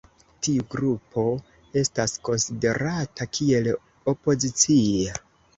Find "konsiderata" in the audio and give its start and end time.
2.29-3.29